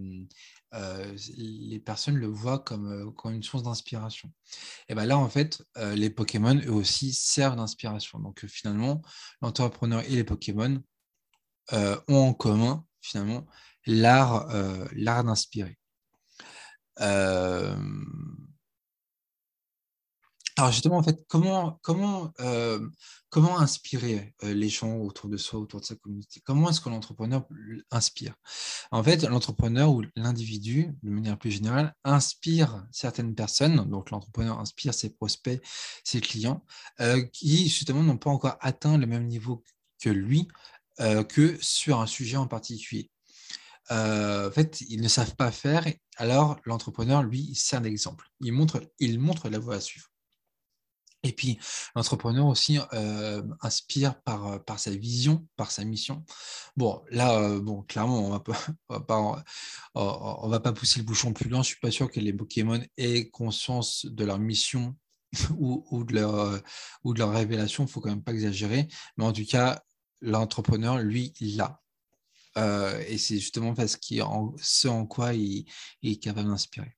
euh, 0.73 1.17
les 1.37 1.79
personnes 1.79 2.17
le 2.17 2.27
voient 2.27 2.59
comme, 2.59 2.91
euh, 2.91 3.11
comme 3.11 3.33
une 3.33 3.43
source 3.43 3.63
d'inspiration. 3.63 4.29
Et 4.89 4.95
bien 4.95 5.05
là, 5.05 5.17
en 5.17 5.29
fait, 5.29 5.63
les 5.95 6.09
Pokémon, 6.09 6.59
eux 6.65 6.71
aussi, 6.71 7.13
servent 7.13 7.55
d'inspiration. 7.55 8.19
Donc 8.19 8.45
finalement, 8.47 9.01
l'entrepreneur 9.41 10.01
et 10.01 10.15
les 10.15 10.25
Pokémon 10.25 10.83
ont 11.71 12.01
en 12.09 12.33
commun, 12.33 12.85
finalement, 13.01 13.45
l'art 13.85 14.47
l'art 14.93 15.23
d'inspirer. 16.99 18.43
Alors 20.55 20.71
justement, 20.71 20.97
en 20.97 21.03
fait, 21.03 21.25
comment, 21.27 21.79
comment, 21.81 22.31
euh, 22.39 22.87
comment 23.29 23.57
inspirer 23.59 24.35
euh, 24.43 24.53
les 24.53 24.69
gens 24.69 24.97
autour 24.97 25.27
de 25.27 25.35
soi, 25.37 25.59
autour 25.59 25.79
de 25.81 25.85
sa 25.85 25.95
communauté? 25.95 26.41
Comment 26.45 26.69
est-ce 26.69 26.79
que 26.79 26.89
l'entrepreneur 26.89 27.47
inspire? 27.89 28.35
En 28.91 29.03
fait, 29.03 29.23
l'entrepreneur 29.23 29.91
ou 29.91 30.03
l'individu, 30.15 30.93
de 31.01 31.09
manière 31.09 31.39
plus 31.39 31.49
générale, 31.49 31.95
inspire 32.03 32.85
certaines 32.91 33.33
personnes, 33.33 33.89
donc 33.89 34.11
l'entrepreneur 34.11 34.59
inspire 34.59 34.93
ses 34.93 35.09
prospects, 35.15 35.59
ses 36.03 36.21
clients, 36.21 36.63
euh, 36.99 37.23
qui 37.33 37.67
justement 37.67 38.03
n'ont 38.03 38.17
pas 38.17 38.29
encore 38.29 38.57
atteint 38.61 38.99
le 38.99 39.07
même 39.07 39.25
niveau 39.25 39.63
que 39.99 40.09
lui, 40.09 40.47
que 41.29 41.57
sur 41.59 41.99
un 41.99 42.05
sujet 42.05 42.37
en 42.37 42.45
particulier. 42.45 43.09
En 43.89 44.51
fait, 44.51 44.81
ils 44.81 45.01
ne 45.01 45.07
savent 45.07 45.35
pas 45.35 45.51
faire, 45.51 45.85
alors 46.17 46.59
l'entrepreneur, 46.65 47.23
lui, 47.23 47.47
il 47.49 47.55
sert 47.55 47.81
d'exemple. 47.81 48.29
Il 48.39 48.53
montre, 48.53 48.81
il 48.99 49.19
montre 49.19 49.49
la 49.49 49.59
voie 49.59 49.75
à 49.75 49.81
suivre. 49.81 50.13
Et 51.23 51.31
puis, 51.31 51.57
l'entrepreneur 51.95 52.45
aussi 52.47 52.79
euh, 52.93 53.41
inspire 53.61 54.21
par, 54.21 54.45
euh, 54.47 54.77
sa 54.77 54.91
vision, 54.91 55.47
par 55.55 55.71
sa 55.71 55.85
mission. 55.85 56.25
Bon, 56.75 57.01
là, 57.09 57.39
euh, 57.39 57.61
bon, 57.61 57.81
clairement, 57.83 58.27
on 58.27 58.29
va 58.29 58.41
pas, 58.41 58.57
va 58.89 58.99
pas, 58.99 59.43
on, 59.95 60.47
va 60.49 60.59
pas 60.59 60.73
pousser 60.73 60.99
le 60.99 61.05
bouchon 61.05 61.31
plus 61.31 61.49
loin. 61.49 61.61
Je 61.61 61.67
suis 61.67 61.79
pas 61.79 61.91
sûr 61.91 62.11
que 62.11 62.19
les 62.19 62.33
Pokémon 62.33 62.81
aient 62.97 63.29
conscience 63.29 64.05
de 64.05 64.25
leur 64.25 64.37
mission 64.37 64.97
ou, 65.57 66.03
de 66.03 66.13
leur, 66.13 67.31
révélation. 67.31 67.85
Il 67.85 67.89
faut 67.89 68.01
quand 68.01 68.09
même 68.09 68.23
pas 68.23 68.33
exagérer. 68.33 68.89
Mais 69.17 69.23
en 69.23 69.31
tout 69.31 69.45
cas, 69.45 69.81
l'entrepreneur, 70.21 70.97
lui, 70.99 71.33
il 71.39 71.55
l'a. 71.55 71.79
Et 72.55 73.17
c'est 73.17 73.39
justement 73.39 73.73
parce 73.73 73.97
qu'il 73.97 74.23
ce 74.61 74.87
en 74.87 75.05
quoi 75.05 75.33
il, 75.33 75.65
il 76.01 76.11
est 76.13 76.17
capable 76.17 76.49
d'inspirer. 76.49 76.95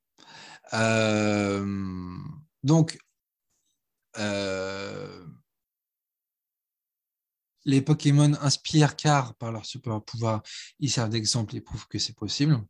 donc, 2.63 2.97
euh, 4.17 5.25
les 7.65 7.81
Pokémon 7.81 8.33
inspirent 8.41 8.95
car 8.95 9.35
par 9.35 9.51
leur 9.51 9.65
super 9.65 10.01
pouvoir, 10.03 10.43
ils 10.79 10.91
servent 10.91 11.09
d'exemple 11.09 11.55
et 11.55 11.61
prouvent 11.61 11.87
que 11.87 11.99
c'est 11.99 12.15
possible. 12.15 12.61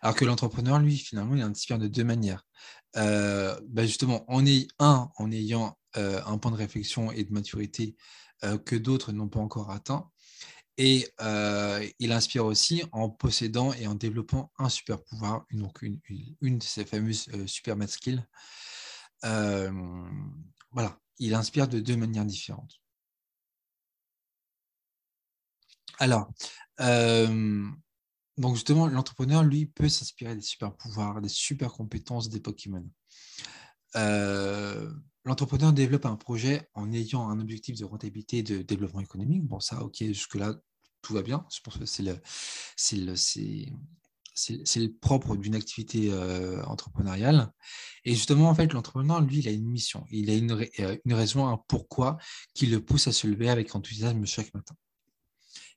Alors 0.00 0.16
que 0.16 0.24
l'entrepreneur, 0.24 0.78
lui, 0.78 0.96
finalement, 0.96 1.36
il 1.36 1.42
inspire 1.42 1.78
de 1.78 1.86
deux 1.86 2.04
manières. 2.04 2.44
Euh, 2.96 3.58
bah, 3.68 3.84
justement, 3.84 4.24
un, 4.78 5.10
en 5.16 5.30
ayant 5.30 5.78
euh, 5.96 6.20
un 6.24 6.38
point 6.38 6.50
de 6.50 6.56
réflexion 6.56 7.12
et 7.12 7.24
de 7.24 7.32
maturité 7.32 7.96
que 8.66 8.74
d'autres 8.74 9.12
n'ont 9.12 9.28
pas 9.28 9.38
encore 9.38 9.70
atteint. 9.70 10.10
Et 10.78 11.12
il 11.98 12.12
inspire 12.12 12.46
aussi 12.46 12.82
en 12.92 13.10
possédant 13.10 13.72
et 13.74 13.86
en 13.86 13.94
développant 13.94 14.50
un 14.58 14.68
super 14.68 15.02
pouvoir, 15.02 15.44
une, 15.50 16.58
de 16.58 16.62
ces 16.62 16.84
fameuses 16.84 17.28
super 17.46 17.76
mat 17.76 17.88
skills 17.88 18.24
voilà, 20.72 20.98
il 21.18 21.34
inspire 21.34 21.68
de 21.68 21.80
deux 21.80 21.96
manières 21.96 22.24
différentes. 22.24 22.80
Alors, 25.98 26.30
euh, 26.80 27.68
donc 28.38 28.54
justement, 28.54 28.86
l'entrepreneur, 28.86 29.44
lui, 29.44 29.66
peut 29.66 29.88
s'inspirer 29.88 30.34
des 30.34 30.40
super 30.42 30.74
pouvoirs, 30.74 31.20
des 31.20 31.28
super 31.28 31.72
compétences 31.72 32.28
des 32.28 32.40
Pokémon. 32.40 32.84
L'entrepreneur 35.24 35.72
développe 35.72 36.06
un 36.06 36.16
projet 36.16 36.68
en 36.74 36.92
ayant 36.92 37.28
un 37.28 37.38
objectif 37.38 37.78
de 37.78 37.84
rentabilité 37.84 38.38
et 38.38 38.42
de 38.42 38.62
développement 38.62 39.00
économique. 39.00 39.44
Bon, 39.44 39.60
ça, 39.60 39.82
ok, 39.82 39.98
jusque-là, 39.98 40.56
tout 41.00 41.14
va 41.14 41.22
bien. 41.22 41.46
Je 41.54 41.60
pense 41.60 41.78
que 41.78 41.86
c'est 41.86 42.02
le, 44.76 44.88
propre 45.00 45.36
d'une 45.36 45.54
activité 45.54 46.10
euh, 46.10 46.64
entrepreneuriale. 46.64 47.52
Et 48.04 48.14
justement, 48.14 48.48
en 48.48 48.54
fait, 48.54 48.72
l'entrepreneur, 48.72 49.20
lui, 49.20 49.38
il 49.38 49.48
a 49.48 49.52
une 49.52 49.68
mission, 49.68 50.04
il 50.10 50.28
a 50.28 50.34
une, 50.34 50.52
euh, 50.80 50.96
raison, 51.06 51.46
un 51.46 51.58
pourquoi 51.68 52.18
qui 52.54 52.66
le 52.66 52.84
pousse 52.84 53.06
à 53.06 53.12
se 53.12 53.28
lever 53.28 53.48
avec 53.48 53.74
enthousiasme 53.76 54.26
chaque 54.26 54.52
matin. 54.54 54.74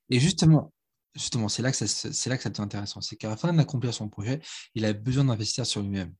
Et 0.09 0.19
justement, 0.19 0.73
justement, 1.13 1.49
c'est 1.49 1.61
là 1.61 1.71
que 1.71 1.77
c'est 1.77 2.29
là 2.29 2.37
que 2.37 2.43
ça 2.43 2.49
devient 2.49 2.61
intéressant, 2.61 3.01
c'est 3.01 3.15
qu'à 3.15 3.29
la 3.29 3.37
fin 3.37 3.53
d'accomplir 3.53 3.93
son 3.93 4.09
projet, 4.09 4.41
il 4.73 4.85
a 4.85 4.93
besoin 4.93 5.25
d'investir 5.25 5.65
sur 5.65 5.81
lui-même. 5.81 6.13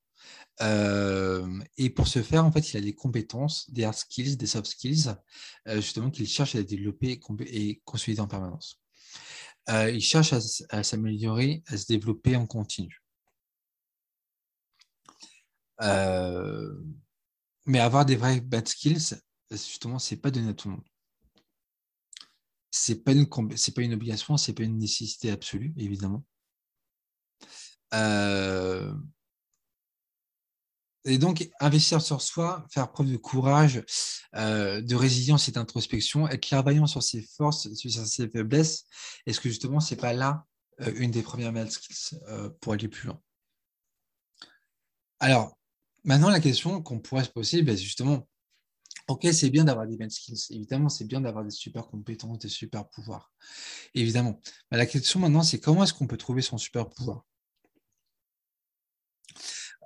Euh, 0.62 1.60
et 1.77 1.89
pour 1.89 2.08
ce 2.08 2.22
faire, 2.22 2.46
en 2.46 2.51
fait, 2.51 2.74
il 2.74 2.77
a 2.77 2.82
des 2.82 2.96
compétences, 2.96 3.70
des 3.72 3.84
hard 3.84 3.96
skills, 3.96 4.38
des 4.38 4.48
soft 4.48 4.67
skills, 4.67 5.15
justement, 5.67 6.10
qu'il 6.10 6.27
cherche 6.27 6.55
à 6.55 6.63
développer 6.63 7.20
et 7.48 7.82
consolider 7.86 8.22
en 8.22 8.27
permanence. 8.27 8.79
Euh, 9.70 9.89
il 9.89 10.01
cherche 10.01 10.34
à, 10.70 10.84
s'améliorer, 10.84 11.63
à 11.67 11.77
se 11.77 11.88
développer 11.88 12.36
en 12.36 12.46
continu. 12.46 13.01
Euh, 15.82 16.74
mais 17.65 17.79
avoir 17.79 18.05
des 18.05 18.15
vrais 18.15 18.41
bad 18.41 18.67
skills, 18.67 19.15
justement, 19.51 20.00
c'est 20.00 20.17
pas 20.17 20.32
donné 20.32 20.50
à 20.50 20.53
tout 20.53 20.70
le 20.70 20.75
monde. 20.75 20.86
C'est 22.70 23.03
pas 23.03 23.13
pas 23.13 23.82
une 23.82 23.94
obligation, 23.94 24.38
c'est 24.38 24.53
pas 24.53 24.63
une 24.63 24.77
nécessité 24.77 25.32
absolue, 25.32 25.74
évidemment. 25.77 26.24
Euh, 27.94 28.94
et 31.05 31.17
donc, 31.17 31.50
investir 31.59 32.01
sur 32.01 32.21
soi, 32.21 32.65
faire 32.71 32.91
preuve 32.91 33.12
de 33.12 33.17
courage, 33.17 33.83
euh, 34.35 34.81
de 34.81 34.95
résilience 34.95 35.47
et 35.47 35.51
d'introspection, 35.51 36.27
être 36.27 36.41
clairvoyant 36.41 36.88
sur 36.88 37.03
ses 37.03 37.21
forces, 37.21 37.71
sur 37.74 37.91
ses 37.91 38.27
faiblesses, 38.29 38.85
est-ce 39.25 39.39
que 39.39 39.50
justement, 39.50 39.79
ce 39.79 39.93
n'est 39.93 40.01
pas 40.01 40.13
là 40.13 40.45
euh, 40.81 40.91
une 40.95 41.12
des 41.12 41.21
premières 41.21 41.51
mail 41.51 41.71
skills 41.71 42.19
euh, 42.27 42.50
pour 42.59 42.74
aller 42.74 42.88
plus 42.88 43.07
loin? 43.07 43.21
Alors, 45.19 45.57
maintenant, 46.03 46.29
la 46.29 46.39
question 46.39 46.81
qu'on 46.81 47.00
pourrait 47.00 47.24
se 47.24 47.29
poser, 47.29 47.62
ben, 47.62 47.77
justement, 47.77 48.27
Ok, 49.07 49.27
c'est 49.33 49.51
bien 49.51 49.63
d'avoir 49.63 49.85
des 49.85 49.97
bad 49.97 50.09
skills. 50.09 50.47
Évidemment, 50.50 50.89
c'est 50.89 51.05
bien 51.05 51.21
d'avoir 51.21 51.43
des 51.43 51.51
super 51.51 51.85
compétences, 51.85 52.39
des 52.39 52.50
super 52.50 52.89
pouvoirs. 52.89 53.31
Évidemment. 53.93 54.39
Mais 54.71 54.77
la 54.77 54.88
question 54.88 55.19
maintenant, 55.19 55.43
c'est 55.43 55.59
comment 55.59 55.83
est-ce 55.83 55.93
qu'on 55.93 56.07
peut 56.07 56.17
trouver 56.17 56.41
son 56.41 56.57
super 56.57 56.89
pouvoir? 56.89 57.24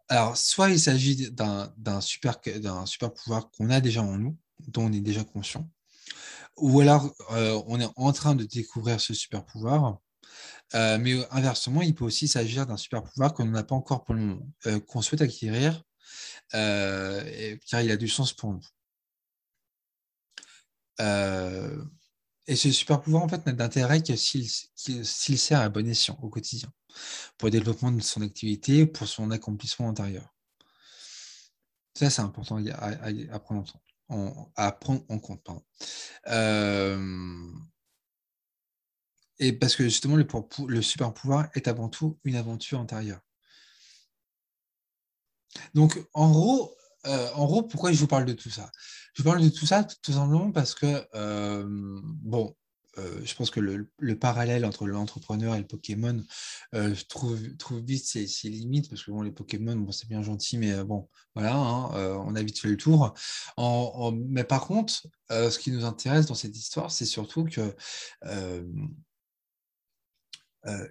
Alors, 0.10 0.38
soit 0.38 0.70
il 0.72 0.80
s'agit 0.80 1.30
d'un 1.32 2.02
super, 2.02 2.40
super 2.86 3.14
pouvoir 3.14 3.52
qu'on 3.52 3.70
a 3.70 3.80
déjà 3.80 4.02
en 4.02 4.18
nous, 4.18 4.38
dont 4.68 4.86
on 4.86 4.92
est 4.92 5.02
déjà 5.02 5.24
conscient, 5.24 5.70
ou 6.58 6.82
alors 6.82 7.14
euh, 7.32 7.62
on 7.68 7.80
est 7.80 7.90
en 7.96 8.12
train 8.14 8.36
de 8.36 8.44
découvrir 8.44 9.00
ce 9.00 9.14
super 9.14 9.46
pouvoir. 9.46 10.00
Euh, 10.76 10.98
mais 11.00 11.16
inversement, 11.32 11.82
il 11.82 11.96
peut 11.96 12.06
aussi 12.06 12.28
s'agir 12.28 12.66
d'un 12.66 12.78
super 12.78 13.04
pouvoir 13.04 13.34
qu'on 13.34 13.46
n'a 13.46 13.64
pas 13.64 13.76
encore 13.76 14.04
pour 14.04 14.16
le 14.16 14.22
moment, 14.22 14.48
euh, 14.68 14.80
qu'on 14.80 15.02
souhaite 15.02 15.22
acquérir, 15.22 15.84
car 16.52 17.82
il 17.82 17.92
a 17.92 17.98
du 17.98 18.08
sens 18.08 18.34
pour 18.34 18.54
nous. 18.54 18.62
Et 22.50 22.56
ce 22.56 22.72
super 22.72 23.00
pouvoir, 23.00 23.22
en 23.22 23.30
fait, 23.30 23.46
n'a 23.46 23.52
d'intérêt 23.52 24.02
que 24.02 24.16
s'il 24.16 25.40
sert 25.40 25.62
à 25.62 25.70
bon 25.70 25.88
escient 25.88 26.18
au 26.24 26.30
quotidien, 26.30 26.74
pour 27.38 27.46
le 27.46 27.52
développement 27.52 27.92
de 27.92 28.02
son 28.02 28.24
activité, 28.24 28.88
pour 28.88 29.08
son 29.08 29.30
accomplissement 29.30 29.88
antérieur. 29.88 30.34
Ça, 31.94 32.10
c'est 32.10 32.24
important 32.24 32.60
à, 32.66 33.40
prendre 33.40 33.66
en, 34.08 35.20
compte. 35.20 35.48
Euh, 36.26 37.52
et 39.38 39.54
parce 39.54 39.76
que 39.76 39.84
justement, 39.84 40.16
le, 40.16 40.26
le 40.68 40.82
super 40.82 41.14
pouvoir 41.14 41.50
est 41.54 41.68
avant 41.68 41.88
tout 41.88 42.18
une 42.24 42.36
aventure 42.36 42.80
antérieure. 42.80 43.22
Donc, 45.76 46.04
en 46.16 46.32
gros, 46.32 46.76
euh, 47.06 47.30
en 47.36 47.46
gros, 47.46 47.62
pourquoi 47.62 47.92
je 47.92 48.00
vous 48.00 48.08
parle 48.08 48.26
de 48.26 48.34
tout 48.34 48.50
ça? 48.50 48.72
Parle 49.24 49.42
de 49.42 49.50
tout 49.50 49.66
ça 49.66 49.84
tout 49.84 50.14
simplement 50.14 50.52
parce 50.52 50.76
que, 50.76 51.06
euh, 51.16 51.66
bon, 51.68 52.56
euh, 52.98 53.22
je 53.24 53.36
pense 53.36 53.50
que 53.50 53.60
le, 53.60 54.20
parallèle 54.20 54.66
entre 54.66 54.88
l'entrepreneur 54.88 55.56
et 55.56 55.60
le 55.60 55.68
Pokémon, 55.68 56.24
je 56.74 57.06
trouve, 57.06 57.40
trouve 57.58 57.80
vite 57.80 58.06
ses, 58.06 58.50
limites, 58.50 58.90
parce 58.90 59.04
que 59.04 59.12
bon, 59.12 59.22
les 59.22 59.32
Pokémon, 59.32 59.76
bon, 59.76 59.92
c'est 59.92 60.08
bien 60.08 60.22
gentil, 60.22 60.58
mais 60.58 60.84
bon, 60.84 61.08
voilà, 61.36 61.56
hein, 61.56 61.92
on 62.26 62.36
a 62.36 62.44
vite 62.44 62.60
fait 62.60 62.68
le 62.68 62.78
tour. 62.78 63.14
mais 64.28 64.44
par 64.44 64.66
contre, 64.68 65.08
ce 65.30 65.58
qui 65.60 65.72
nous 65.72 65.86
intéresse 65.86 66.26
dans 66.26 66.36
cette 66.36 66.58
histoire, 66.58 66.92
c'est 66.92 67.06
surtout 67.06 67.46
que 67.46 67.76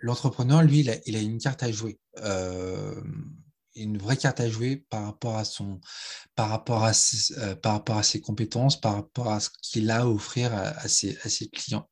l'entrepreneur, 0.00 0.62
lui, 0.62 0.80
il 1.06 1.16
a, 1.16 1.20
une 1.20 1.38
carte 1.38 1.62
à 1.62 1.72
jouer 1.72 1.98
une 3.82 3.98
vraie 3.98 4.16
carte 4.16 4.40
à 4.40 4.48
jouer 4.48 4.84
par 4.90 5.04
rapport 5.04 5.36
à 5.36 5.44
son, 5.44 5.80
par 6.34 6.50
rapport 6.50 6.84
à 6.84 6.92
ses, 6.92 7.38
euh, 7.38 7.54
par 7.54 7.72
rapport 7.72 7.98
à 7.98 8.02
ses 8.02 8.20
compétences, 8.20 8.80
par 8.80 8.94
rapport 8.94 9.30
à 9.32 9.40
ce 9.40 9.50
qu'il 9.62 9.90
a 9.90 10.02
à 10.02 10.06
offrir 10.06 10.54
à, 10.54 10.88
ses, 10.88 11.18
à 11.22 11.28
ses, 11.28 11.48
clients. 11.48 11.88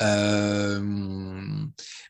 Euh, 0.00 0.80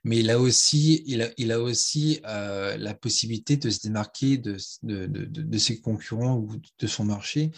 mais 0.04 0.18
il 0.18 0.30
a 0.30 0.38
aussi, 0.38 1.02
il 1.06 1.22
a, 1.22 1.30
il 1.36 1.52
a 1.52 1.60
aussi 1.60 2.20
euh, 2.26 2.76
la 2.76 2.94
possibilité 2.94 3.56
de 3.56 3.70
se 3.70 3.80
démarquer 3.80 4.38
de, 4.38 4.56
de, 4.82 5.06
de, 5.06 5.24
de, 5.24 5.58
ses 5.58 5.80
concurrents 5.80 6.36
ou 6.36 6.56
de 6.78 6.86
son 6.86 7.04
marché 7.04 7.50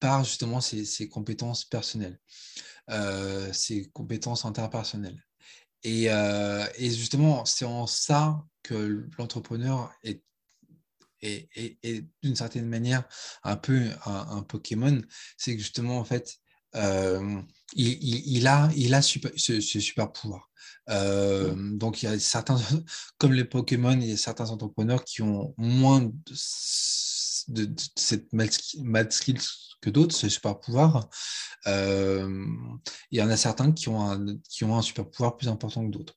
par 0.00 0.24
justement 0.24 0.60
ses, 0.60 1.08
compétences 1.08 1.64
personnelles, 1.64 2.20
ses 3.52 3.90
compétences 3.92 4.44
interpersonnelles. 4.44 5.22
Et, 5.82 6.04
et, 6.04 6.90
justement, 6.90 7.44
c'est 7.44 7.64
en 7.64 7.86
ça 7.86 8.44
que 8.62 9.06
l'entrepreneur 9.18 9.92
est 10.04 10.22
et, 11.22 12.06
d'une 12.22 12.36
certaine 12.36 12.66
manière 12.66 13.04
un 13.42 13.56
peu 13.56 13.88
un, 14.06 14.42
Pokémon, 14.42 15.00
c'est 15.36 15.56
que 15.56 15.62
justement 15.62 15.98
en 15.98 16.04
fait 16.04 16.38
euh, 16.74 17.40
il, 17.74 18.46
a, 18.46 18.70
il 18.76 18.94
a 18.94 19.02
ce, 19.02 19.60
super 19.60 20.12
pouvoir. 20.12 20.50
Euh, 20.90 21.54
donc 21.76 22.02
il 22.02 22.06
y 22.06 22.08
a 22.08 22.18
certains, 22.18 22.58
comme 23.18 23.32
les 23.32 23.44
Pokémon, 23.44 23.98
il 24.00 24.08
y 24.08 24.12
a 24.12 24.16
certains 24.16 24.50
entrepreneurs 24.50 25.04
qui 25.04 25.22
ont 25.22 25.54
moins 25.56 26.02
de, 26.02 27.64
de 27.64 27.74
cette 27.96 28.32
mad 28.32 29.12
skills 29.12 29.67
que 29.80 29.90
d'autres, 29.90 30.14
ce 30.14 30.28
super 30.28 30.58
pouvoir. 30.58 31.08
Euh, 31.66 32.46
il 33.10 33.18
y 33.18 33.22
en 33.22 33.28
a 33.28 33.36
certains 33.36 33.72
qui 33.72 33.88
ont 33.88 34.00
un, 34.00 34.82
super 34.82 35.08
pouvoir 35.08 35.36
plus 35.36 35.48
important 35.48 35.84
que 35.86 35.90
d'autres. 35.90 36.14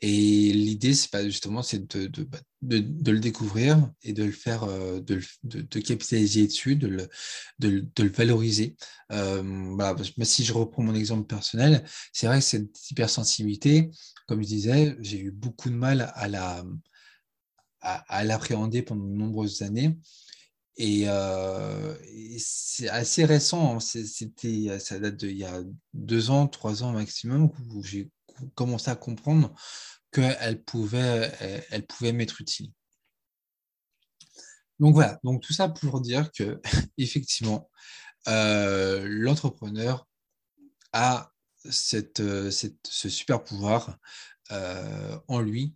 Et 0.00 0.52
l'idée, 0.52 0.94
c'est 0.94 1.10
pas 1.10 1.24
justement, 1.24 1.62
c'est 1.62 1.94
de, 1.96 2.24
bah, 2.24 2.38
le 2.62 3.18
découvrir 3.18 3.90
et 4.02 4.12
de 4.12 4.24
le 4.24 4.32
faire, 4.32 4.64
euh, 4.64 5.00
de, 5.00 5.20
capitaliser 5.80 6.46
dessus, 6.46 6.76
de 6.76 7.08
le, 7.58 8.08
valoriser. 8.08 8.76
Euh, 9.12 9.94
si 10.22 10.44
je 10.44 10.52
reprends 10.52 10.82
mon 10.82 10.94
exemple 10.94 11.26
personnel, 11.26 11.84
c'est 12.12 12.26
vrai 12.26 12.38
que 12.38 12.44
cette 12.44 12.90
hypersensibilité, 12.90 13.90
comme 14.26 14.42
je 14.42 14.48
disais, 14.48 14.96
j'ai 15.00 15.18
eu 15.18 15.30
beaucoup 15.30 15.68
de 15.68 15.74
mal 15.74 16.12
à 17.82 18.24
l'appréhender 18.24 18.82
pendant 18.82 19.04
de 19.04 19.16
nombreuses 19.16 19.62
années. 19.62 19.96
Euh, 20.80 21.96
et, 22.04 22.38
c'est 22.38 22.88
assez 22.88 23.24
récent, 23.24 23.76
hein. 23.76 23.80
c'était, 23.80 24.78
ça 24.78 24.98
date 24.98 25.16
d'il 25.16 25.36
y 25.36 25.44
a 25.44 25.60
deux 25.92 26.30
ans, 26.30 26.48
trois 26.48 26.82
ans 26.82 26.92
maximum, 26.92 27.50
où 27.74 27.82
j'ai 27.82 28.10
commencé 28.54 28.90
à 28.90 28.96
comprendre 28.96 29.54
qu'elle 30.10 30.62
pouvait, 30.62 31.32
elle 31.70 31.86
pouvait 31.86 32.12
m'être 32.12 32.40
utile. 32.40 32.72
Donc 34.78 34.94
voilà, 34.94 35.20
donc 35.22 35.42
tout 35.42 35.52
ça 35.52 35.68
pour 35.68 36.00
dire 36.00 36.30
que 36.32 36.60
effectivement, 36.96 37.70
euh, 38.28 39.06
l'entrepreneur 39.06 40.08
a 40.94 41.30
cette, 41.68 42.22
ce 42.50 43.08
super 43.10 43.44
pouvoir 43.44 43.98
euh, 44.50 45.18
en 45.28 45.40
lui. 45.40 45.74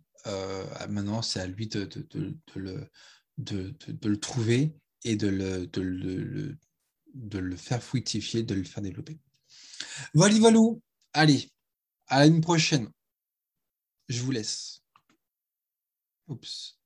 maintenant, 0.89 1.21
c'est 1.21 1.39
à 1.39 1.45
lui 1.45 1.67
de, 1.67 1.85
de, 1.85 2.35
le, 2.55 2.89
de, 3.37 3.75
le 4.03 4.19
trouver 4.19 4.75
et 5.05 5.15
de 5.15 5.27
le, 5.27 5.67
de 5.67 7.37
le, 7.39 7.55
faire 7.55 7.81
fructifier, 7.81 8.43
de 8.43 8.55
le 8.55 8.63
faire 8.63 8.83
développer. 8.83 9.17
Voilà, 10.13 10.37
voilà. 10.39 10.59
Allez, 11.13 11.49
à 12.07 12.25
une 12.25 12.41
prochaine. 12.41 12.89
Je 14.09 14.21
vous 14.21 14.31
laisse. 14.31 14.81
Oups. 16.27 16.77